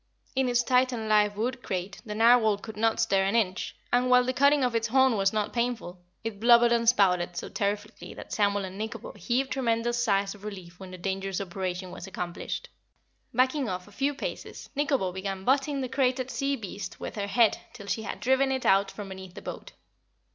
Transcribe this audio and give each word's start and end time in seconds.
In 0.35 0.49
its 0.49 0.63
tight 0.63 0.91
and 0.91 1.07
live 1.07 1.37
wood 1.37 1.61
crate 1.61 2.01
the 2.03 2.15
Narwhal 2.15 2.57
could 2.57 2.75
not 2.75 2.99
stir 2.99 3.23
an 3.23 3.35
inch, 3.35 3.75
and, 3.93 4.09
while 4.09 4.23
the 4.23 4.33
cutting 4.33 4.63
of 4.63 4.73
its 4.73 4.87
horn 4.87 5.15
was 5.15 5.31
not 5.31 5.53
painful, 5.53 6.01
it 6.23 6.39
blubbered 6.39 6.71
and 6.71 6.89
spouted 6.89 7.37
so 7.37 7.49
terrifically 7.49 8.15
that 8.15 8.33
Samuel 8.33 8.65
and 8.65 8.79
Nikobo 8.79 9.11
heaved 9.11 9.51
tremendous 9.51 10.03
sighs 10.03 10.33
of 10.33 10.43
relief 10.43 10.79
when 10.79 10.89
the 10.89 10.97
dangerous 10.97 11.39
operation 11.39 11.91
was 11.91 12.07
accomplished. 12.07 12.67
Backing 13.31 13.69
off 13.69 13.87
a 13.87 13.91
few 13.91 14.15
paces, 14.15 14.71
Nikobo 14.75 15.11
began 15.13 15.43
butting 15.45 15.81
the 15.81 15.87
crated 15.87 16.31
sea 16.31 16.55
beast 16.55 16.99
with 16.99 17.13
her 17.15 17.27
head 17.27 17.59
till 17.73 17.85
she 17.85 18.01
had 18.01 18.19
driven 18.21 18.51
it 18.51 18.65
out 18.65 18.89
from 18.89 19.09
beneath 19.09 19.35
the 19.35 19.41
boat. 19.43 19.73